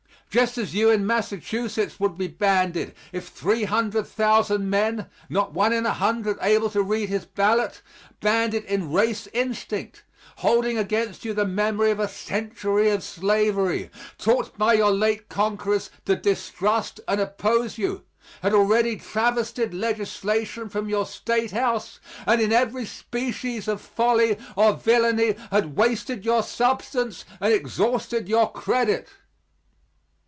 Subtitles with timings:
[0.31, 5.91] Just as you in Massachusetts would be banded if 300,000 men, not one in a
[5.91, 7.81] hundred able to read his ballot
[8.21, 10.03] banded in race instinct,
[10.37, 15.89] holding against you the memory of a century of slavery, taught by your late conquerors
[16.05, 18.05] to distrust and oppose you,
[18.41, 24.75] had already travestied legislation from your State House, and in every species of folly or
[24.75, 29.09] villainy had wasted your substance and exhausted your credit.